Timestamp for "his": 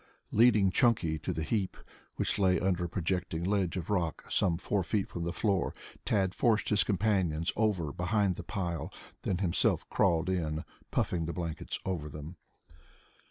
6.69-6.83